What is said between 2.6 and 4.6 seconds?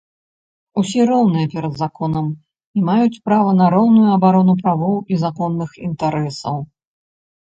і маюць права на роўную абарону